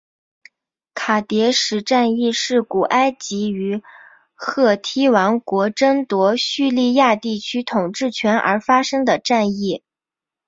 [0.95, 3.83] 卡迭石战役是古埃及与
[4.33, 9.83] 赫梯王国争夺叙利亚地区统治权而发生的战役。